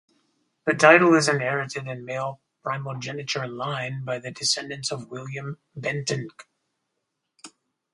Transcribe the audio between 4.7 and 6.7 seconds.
of William Bentinck.